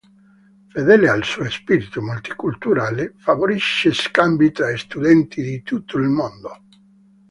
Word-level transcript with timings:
Fedele 0.71 1.09
al 1.09 1.23
suo 1.23 1.47
spirito 1.47 2.01
multiculturale, 2.01 3.13
favorisce 3.17 3.93
scambi 3.93 4.51
tra 4.51 4.75
studenti 4.75 5.43
di 5.43 5.61
tutto 5.61 5.97
il 5.99 6.07
mondo. 6.09 6.63